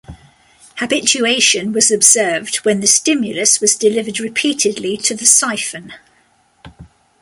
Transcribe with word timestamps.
Habituation 0.77 1.73
was 1.73 1.91
observed 1.91 2.55
when 2.65 2.79
the 2.79 2.87
stimulus 2.87 3.61
was 3.61 3.75
delivered 3.75 4.19
repeatedly 4.19 4.97
to 4.97 5.13
the 5.13 5.27
siphon. 5.27 5.93